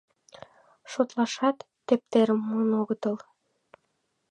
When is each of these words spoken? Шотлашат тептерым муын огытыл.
Шотлашат 0.91 1.57
тептерым 1.87 2.39
муын 2.47 2.71
огытыл. 2.81 3.15